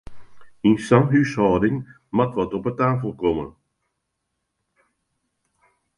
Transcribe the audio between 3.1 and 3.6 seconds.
komme!